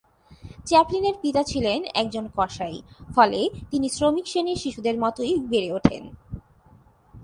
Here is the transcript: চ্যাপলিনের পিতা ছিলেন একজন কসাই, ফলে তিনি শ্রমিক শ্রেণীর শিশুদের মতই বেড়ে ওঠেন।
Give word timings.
চ্যাপলিনের 0.67 1.15
পিতা 1.21 1.41
ছিলেন 1.43 1.79
একজন 2.01 2.25
কসাই, 2.37 2.77
ফলে 3.15 3.39
তিনি 3.71 3.87
শ্রমিক 3.89 4.25
শ্রেণীর 4.27 4.61
শিশুদের 4.63 4.95
মতই 5.03 5.33
বেড়ে 5.51 5.69
ওঠেন। 5.77 6.03